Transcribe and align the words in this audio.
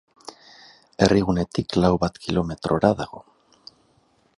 Herrigunetik 1.07 1.77
lau 1.83 1.93
bat 2.07 2.19
kilometrora 2.25 2.95
dago. 3.05 3.23